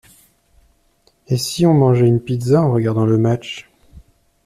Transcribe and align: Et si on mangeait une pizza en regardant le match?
Et 1.27 1.37
si 1.37 1.63
on 1.67 1.75
mangeait 1.75 2.07
une 2.07 2.21
pizza 2.23 2.59
en 2.63 2.71
regardant 2.71 3.05
le 3.05 3.19
match? 3.19 3.69